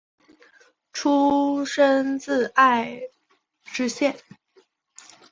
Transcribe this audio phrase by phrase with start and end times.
[0.93, 3.01] 出身自爱
[3.63, 4.17] 知县。